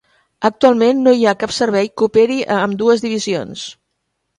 Actualment 0.47 1.03
no 1.09 1.13
hi 1.19 1.29
cap 1.45 1.55
servei 1.59 1.91
que 1.95 2.11
operi 2.11 2.41
a 2.57 2.61
ambdues 2.67 3.09
divisions. 3.09 3.73